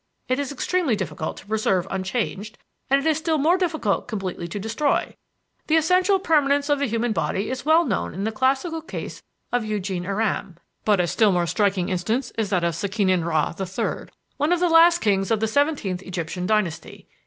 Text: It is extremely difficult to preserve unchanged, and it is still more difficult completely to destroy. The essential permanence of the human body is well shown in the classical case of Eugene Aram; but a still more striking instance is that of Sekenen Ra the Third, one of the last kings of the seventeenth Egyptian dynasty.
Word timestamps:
It 0.27 0.39
is 0.39 0.51
extremely 0.51 0.95
difficult 0.95 1.37
to 1.37 1.45
preserve 1.45 1.87
unchanged, 1.91 2.57
and 2.89 2.99
it 2.99 3.07
is 3.07 3.19
still 3.19 3.37
more 3.37 3.55
difficult 3.55 4.07
completely 4.07 4.47
to 4.47 4.59
destroy. 4.59 5.15
The 5.67 5.75
essential 5.77 6.17
permanence 6.17 6.69
of 6.69 6.79
the 6.79 6.87
human 6.87 7.11
body 7.11 7.51
is 7.51 7.67
well 7.67 7.87
shown 7.87 8.15
in 8.15 8.23
the 8.23 8.31
classical 8.31 8.81
case 8.81 9.21
of 9.51 9.63
Eugene 9.63 10.07
Aram; 10.07 10.57
but 10.85 10.99
a 10.99 11.05
still 11.05 11.31
more 11.31 11.45
striking 11.45 11.89
instance 11.89 12.31
is 12.35 12.49
that 12.49 12.63
of 12.63 12.73
Sekenen 12.73 13.23
Ra 13.23 13.51
the 13.51 13.67
Third, 13.67 14.11
one 14.37 14.51
of 14.51 14.59
the 14.59 14.69
last 14.69 15.01
kings 15.01 15.29
of 15.29 15.39
the 15.39 15.47
seventeenth 15.47 16.01
Egyptian 16.01 16.47
dynasty. 16.47 17.07